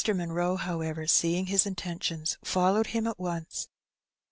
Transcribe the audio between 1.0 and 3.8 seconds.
seeing his intentions, followed him at once.